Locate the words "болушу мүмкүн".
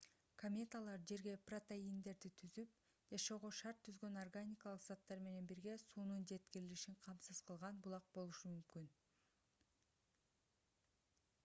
8.19-8.91